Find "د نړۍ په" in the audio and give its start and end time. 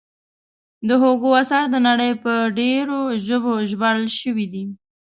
1.73-2.33